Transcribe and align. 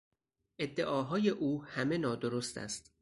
ادعاهای 0.59 1.29
او 1.29 1.63
همه 1.63 1.97
نادرست 1.97 2.57
است. 2.57 2.91